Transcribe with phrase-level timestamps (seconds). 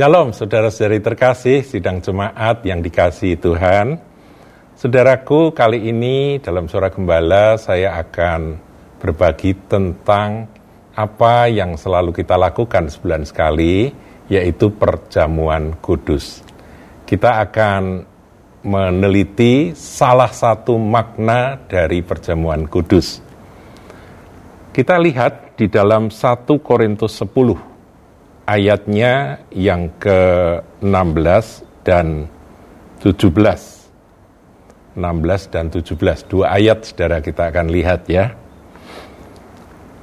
[0.00, 4.00] Shalom saudara-saudari terkasih, sidang jemaat yang dikasihi Tuhan.
[4.72, 8.56] Saudaraku, kali ini dalam surah gembala saya akan
[8.96, 10.48] berbagi tentang
[10.96, 13.92] apa yang selalu kita lakukan sebulan sekali,
[14.32, 16.40] yaitu perjamuan kudus.
[17.04, 18.00] Kita akan
[18.64, 23.20] meneliti salah satu makna dari perjamuan kudus.
[24.72, 27.69] Kita lihat di dalam 1 Korintus 10
[28.50, 31.46] ayatnya yang ke-16
[31.86, 32.26] dan
[32.98, 33.30] 17.
[34.98, 38.34] 16 dan 17, dua ayat saudara kita akan lihat ya.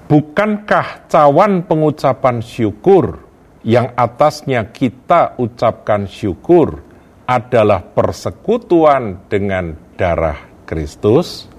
[0.07, 3.19] Bukankah cawan pengucapan syukur
[3.67, 6.79] yang atasnya kita ucapkan syukur
[7.27, 11.51] adalah persekutuan dengan darah Kristus?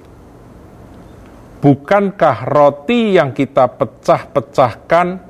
[1.60, 5.27] Bukankah roti yang kita pecah-pecahkan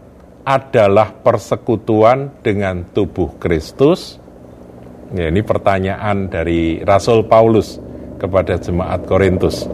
[0.49, 4.17] adalah persekutuan dengan tubuh Kristus?
[5.13, 7.77] Ya, ini pertanyaan dari Rasul Paulus
[8.17, 9.69] kepada jemaat Korintus.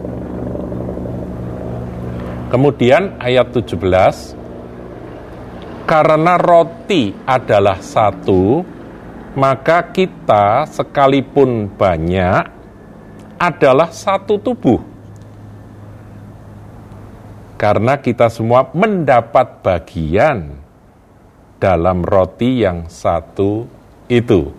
[2.51, 4.35] Kemudian ayat 17,
[5.87, 8.67] karena roti adalah satu,
[9.39, 12.51] maka kita sekalipun banyak
[13.39, 14.83] adalah satu tubuh.
[17.55, 20.64] Karena kita semua mendapat bagian
[21.59, 23.65] dalam roti yang satu
[24.11, 24.53] itu.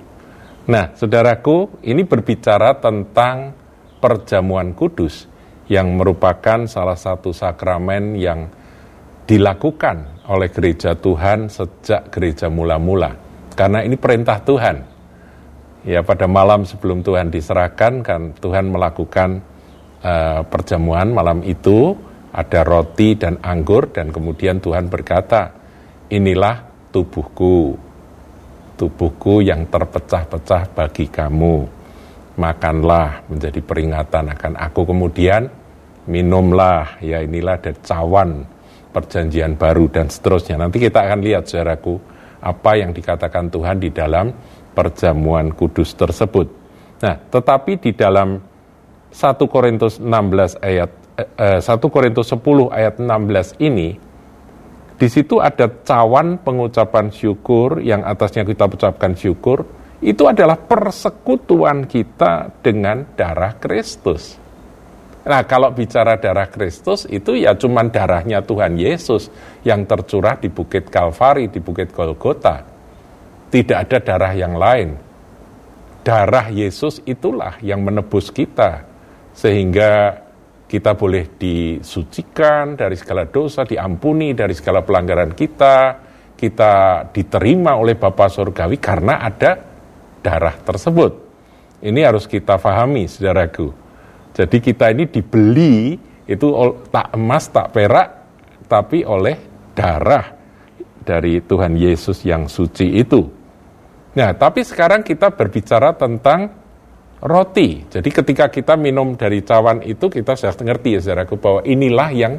[0.66, 3.54] Nah, saudaraku, ini berbicara tentang
[4.02, 5.30] perjamuan kudus
[5.70, 8.50] yang merupakan salah satu sakramen yang
[9.26, 13.18] dilakukan oleh gereja Tuhan sejak gereja mula-mula.
[13.54, 14.94] Karena ini perintah Tuhan.
[15.86, 19.46] Ya, pada malam sebelum Tuhan diserahkan kan Tuhan melakukan
[20.02, 21.94] uh, perjamuan malam itu
[22.34, 25.54] ada roti dan anggur dan kemudian Tuhan berkata,
[26.10, 27.76] "Inilah tubuhku,
[28.80, 31.68] tubuhku yang terpecah-pecah bagi kamu.
[32.40, 35.48] Makanlah menjadi peringatan akan aku kemudian
[36.08, 38.44] minumlah ya inilah ada cawan
[38.96, 40.56] perjanjian baru dan seterusnya.
[40.56, 42.00] Nanti kita akan lihat saudaraku
[42.40, 44.32] apa yang dikatakan Tuhan di dalam
[44.72, 46.48] perjamuan kudus tersebut.
[47.04, 48.40] Nah, tetapi di dalam
[49.12, 50.92] 1 Korintus 16 ayat
[51.40, 53.96] eh, 1 eh, Korintus 10 ayat 16 ini
[54.96, 59.68] di situ ada cawan pengucapan syukur yang atasnya kita ucapkan syukur.
[60.00, 64.40] Itu adalah persekutuan kita dengan darah Kristus.
[65.26, 69.34] Nah, kalau bicara darah Kristus itu ya cuman darahnya Tuhan Yesus
[69.66, 72.62] yang tercurah di Bukit Kalvari, di Bukit Golgota.
[73.50, 74.96] Tidak ada darah yang lain.
[76.06, 78.86] Darah Yesus itulah yang menebus kita
[79.34, 80.24] sehingga
[80.66, 86.02] kita boleh disucikan dari segala dosa, diampuni dari segala pelanggaran kita,
[86.34, 89.56] kita diterima oleh Bapa Surgawi karena ada
[90.26, 91.12] darah tersebut.
[91.86, 93.70] Ini harus kita fahami, saudaraku.
[94.34, 95.96] Jadi kita ini dibeli
[96.26, 96.48] itu
[96.90, 98.10] tak emas, tak perak,
[98.66, 99.38] tapi oleh
[99.78, 100.34] darah
[101.06, 103.22] dari Tuhan Yesus yang suci itu.
[104.18, 106.65] Nah, tapi sekarang kita berbicara tentang
[107.26, 107.82] roti.
[107.90, 112.34] Jadi ketika kita minum dari cawan itu kita sudah ngerti ya saudaraku bahwa inilah yang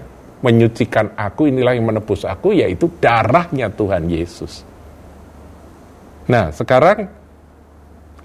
[0.46, 4.62] menyucikan aku, inilah yang menebus aku yaitu darahnya Tuhan Yesus.
[6.30, 7.06] Nah, sekarang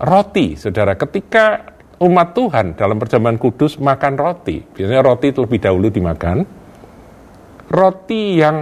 [0.02, 5.88] roti, Saudara, ketika umat Tuhan dalam perjamuan kudus makan roti, biasanya roti itu lebih dahulu
[5.90, 6.38] dimakan.
[7.72, 8.58] Roti yang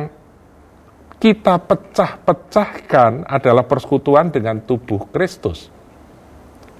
[1.19, 5.78] kita pecah-pecahkan adalah persekutuan dengan tubuh Kristus.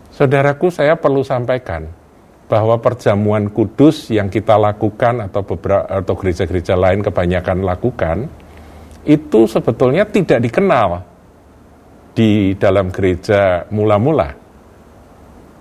[0.10, 1.86] Saudaraku, saya perlu sampaikan
[2.50, 8.26] bahwa perjamuan kudus yang kita lakukan atau beberapa atau gereja-gereja lain kebanyakan lakukan
[9.06, 11.06] itu sebetulnya tidak dikenal
[12.18, 14.34] di dalam gereja mula-mula.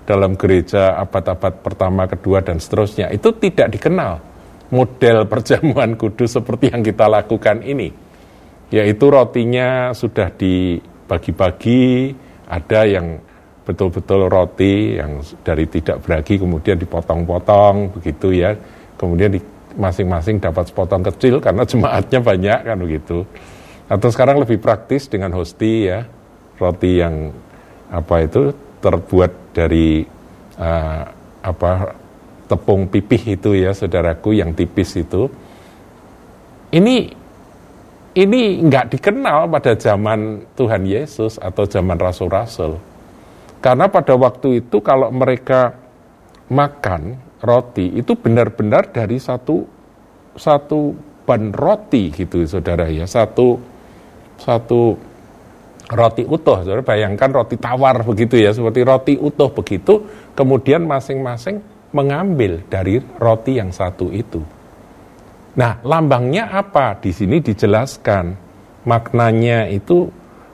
[0.09, 4.17] Dalam gereja abad-abad pertama, kedua dan seterusnya itu tidak dikenal
[4.73, 7.93] model perjamuan kudus seperti yang kita lakukan ini.
[8.73, 12.17] Yaitu rotinya sudah dibagi-bagi,
[12.49, 13.21] ada yang
[13.69, 18.57] betul-betul roti yang dari tidak beragi kemudian dipotong-potong begitu ya.
[18.97, 19.41] Kemudian di
[19.77, 23.29] masing-masing dapat sepotong kecil karena jemaatnya banyak kan begitu.
[23.93, 26.09] Atau sekarang lebih praktis dengan hosti ya.
[26.57, 27.29] Roti yang
[27.93, 30.03] apa itu terbuat dari
[30.57, 31.03] uh,
[31.45, 31.93] apa
[32.49, 35.29] tepung pipih itu ya saudaraku yang tipis itu.
[36.73, 36.97] Ini
[38.17, 42.88] ini nggak dikenal pada zaman Tuhan Yesus atau zaman rasul-rasul
[43.69, 45.77] karena pada waktu itu kalau mereka
[46.49, 49.69] makan roti itu benar-benar dari satu
[50.33, 50.97] satu
[51.29, 53.61] ban roti gitu saudara ya satu
[54.41, 54.97] satu
[55.93, 56.65] roti utuh.
[56.65, 60.05] Saudara bayangkan roti tawar begitu ya, seperti roti utuh begitu,
[60.37, 61.61] kemudian masing-masing
[61.97, 64.45] mengambil dari roti yang satu itu.
[65.57, 67.01] Nah, lambangnya apa?
[67.01, 68.47] Di sini dijelaskan.
[68.85, 70.09] Maknanya itu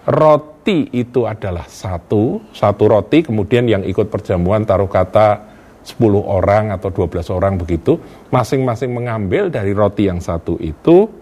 [0.09, 5.53] roti itu adalah satu, satu roti, kemudian yang ikut perjamuan taruh kata
[5.85, 8.01] 10 orang atau 12 orang begitu,
[8.33, 11.13] masing-masing mengambil dari roti yang satu itu,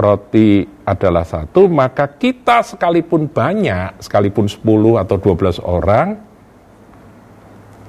[0.00, 4.64] roti adalah satu, maka kita sekalipun banyak, sekalipun 10
[4.96, 6.16] atau 12 orang,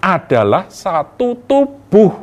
[0.03, 2.13] adalah satu tubuh.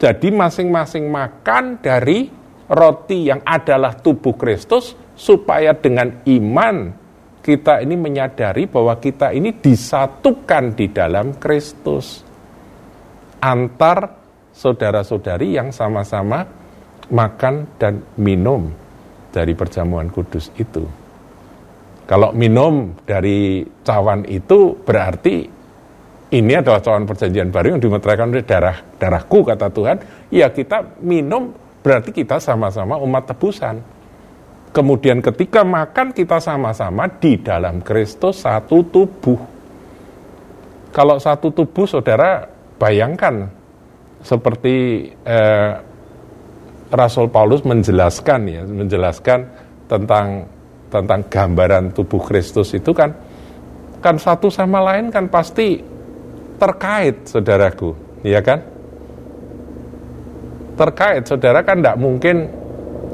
[0.00, 2.26] Jadi masing-masing makan dari
[2.66, 6.94] roti yang adalah tubuh Kristus, supaya dengan iman
[7.42, 12.22] kita ini menyadari bahwa kita ini disatukan di dalam Kristus.
[13.42, 14.14] Antar
[14.54, 16.46] saudara-saudari yang sama-sama
[17.10, 18.70] makan dan minum
[19.34, 20.86] dari perjamuan kudus itu.
[22.08, 25.44] Kalau minum dari cawan itu berarti
[26.28, 29.96] ini adalah cawan perjanjian baru yang dimeteraikan oleh darah darahku kata Tuhan.
[30.28, 33.97] Ya kita minum berarti kita sama-sama umat tebusan.
[34.78, 39.34] Kemudian ketika makan kita sama-sama di dalam Kristus satu tubuh.
[40.94, 42.46] Kalau satu tubuh saudara
[42.78, 43.50] bayangkan
[44.22, 45.72] seperti eh,
[46.94, 49.50] Rasul Paulus menjelaskan ya, menjelaskan
[49.90, 50.46] tentang
[50.94, 53.10] tentang gambaran tubuh Kristus itu kan
[53.98, 55.82] kan satu sama lain kan pasti
[56.54, 58.62] terkait saudaraku, ya kan?
[60.78, 62.46] Terkait saudara kan tidak mungkin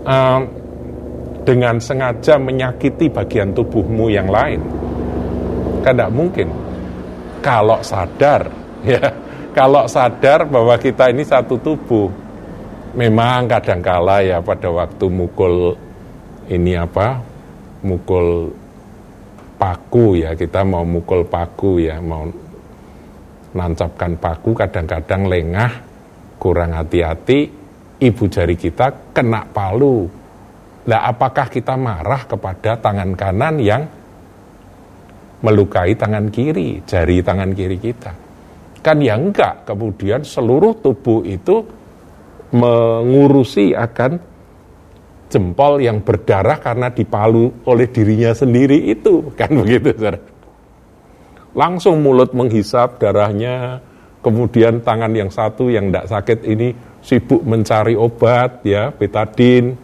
[0.05, 0.64] um,
[1.45, 4.61] dengan sengaja menyakiti bagian tubuhmu yang lain,
[5.85, 6.49] kan tidak mungkin.
[7.45, 8.49] Kalau sadar,
[8.89, 9.05] ya,
[9.53, 12.09] kalau sadar bahwa kita ini satu tubuh,
[12.97, 15.77] memang kadangkala ya pada waktu mukul
[16.49, 17.19] ini apa
[17.85, 18.55] mukul
[19.59, 22.27] paku ya kita mau mukul paku ya mau
[23.55, 25.73] nancapkan paku kadang-kadang lengah
[26.39, 27.51] kurang hati-hati
[28.03, 30.07] ibu jari kita kena palu
[30.85, 33.83] lah apakah kita marah kepada tangan kanan yang
[35.41, 38.13] melukai tangan kiri jari tangan kiri kita?
[38.85, 41.65] Kan ya enggak kemudian seluruh tubuh itu
[42.53, 44.21] mengurusi akan
[45.33, 49.33] jempol yang berdarah karena dipalu oleh dirinya sendiri itu.
[49.35, 50.21] Kan begitu saudara?
[51.57, 53.81] Langsung mulut menghisap darahnya
[54.21, 59.77] kemudian tangan yang satu yang tidak sakit ini sibuk mencari obat ya betadin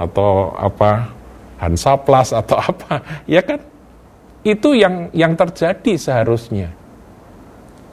[0.00, 1.12] atau apa
[1.60, 3.60] hansaplas atau apa ya kan
[4.40, 6.72] itu yang yang terjadi seharusnya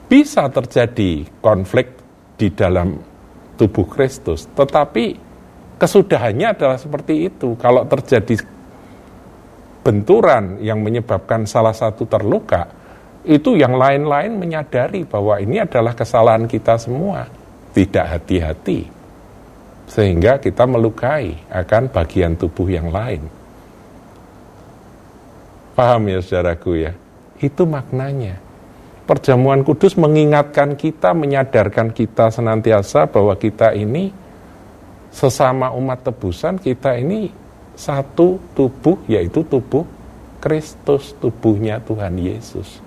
[0.08, 1.92] bisa terjadi konflik
[2.40, 2.96] di dalam
[3.60, 4.48] tubuh Kristus.
[4.56, 5.04] Tetapi
[5.76, 7.58] kesudahannya adalah seperti itu.
[7.60, 8.40] Kalau terjadi
[9.84, 12.72] benturan yang menyebabkan salah satu terluka,
[13.28, 17.28] itu yang lain-lain menyadari bahwa ini adalah kesalahan kita semua.
[17.76, 18.97] Tidak hati-hati.
[19.88, 23.24] Sehingga kita melukai akan bagian tubuh yang lain.
[25.72, 26.92] Paham ya saudaraku ya?
[27.40, 28.38] Itu maknanya
[29.08, 34.12] perjamuan kudus mengingatkan kita, menyadarkan kita senantiasa bahwa kita ini
[35.08, 37.32] sesama umat tebusan, kita ini
[37.72, 39.88] satu tubuh, yaitu tubuh
[40.44, 42.84] Kristus, tubuhnya Tuhan Yesus.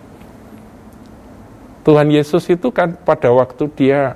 [1.82, 4.14] Tuhan Yesus itu kan pada waktu dia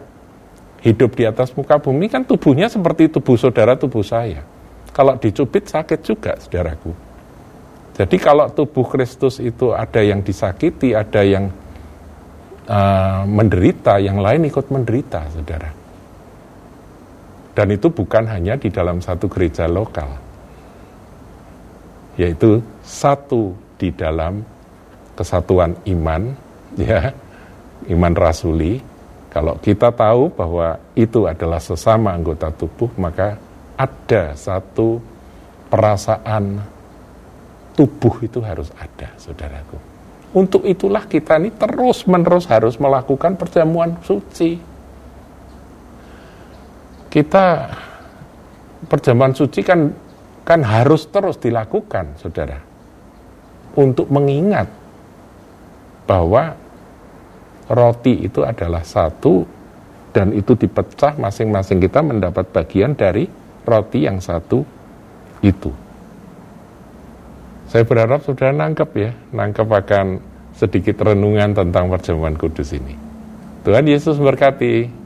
[0.85, 4.45] hidup di atas muka bumi kan tubuhnya seperti tubuh saudara, tubuh saya.
[4.93, 6.93] Kalau dicubit sakit juga, saudaraku.
[7.97, 11.49] Jadi kalau tubuh Kristus itu ada yang disakiti, ada yang
[12.69, 15.73] uh, menderita, yang lain ikut menderita, saudara.
[17.55, 20.11] Dan itu bukan hanya di dalam satu gereja lokal,
[22.19, 24.43] yaitu satu di dalam
[25.15, 26.35] kesatuan iman,
[26.79, 27.09] ya,
[27.89, 28.94] iman rasuli.
[29.35, 33.35] Kalau kita tahu bahwa itu adalah sesama anggota tubuh, maka
[33.75, 35.03] ada satu
[35.67, 36.63] perasaan
[37.75, 39.75] tubuh itu harus ada, saudaraku.
[40.31, 44.55] Untuk itulah kita ini terus-menerus harus melakukan perjamuan suci.
[47.11, 47.75] Kita
[48.87, 49.91] perjamuan suci kan
[50.47, 52.59] kan harus terus dilakukan, Saudara.
[53.75, 54.67] Untuk mengingat
[56.07, 56.55] bahwa
[57.69, 59.45] roti itu adalah satu
[60.15, 63.27] dan itu dipecah masing-masing kita mendapat bagian dari
[63.65, 64.63] roti yang satu
[65.43, 65.71] itu.
[67.67, 70.05] Saya berharap sudah nangkep ya, nangkep akan
[70.55, 72.95] sedikit renungan tentang perjamuan kudus ini.
[73.67, 75.04] Tuhan Yesus berkati.